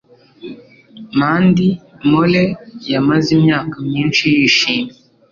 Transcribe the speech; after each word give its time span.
Mandy 1.19 1.67
Moore 2.09 2.43
yamaze 2.91 3.29
imyaka 3.37 3.75
myinshi 3.87 4.23
yishimye 4.37 4.91